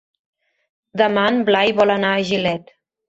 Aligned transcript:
Demà 1.01 1.25
en 1.33 1.37
Blai 1.51 1.75
vol 1.81 1.93
anar 1.97 2.15
a 2.15 2.25
Gilet. 2.31 2.75